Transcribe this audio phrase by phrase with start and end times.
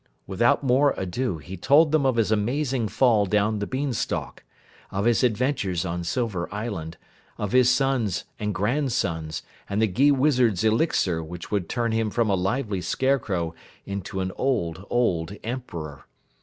[0.25, 4.43] Without more ado, he told them of his amazing fall down the beanstalk;
[4.89, 6.97] of his adventures on Silver Island;
[7.37, 12.35] of his sons and grandsons and the Gheewizard's elixir which would turn him from a
[12.35, 13.53] lively Scarecrow
[13.85, 16.05] into an old, old Emperor.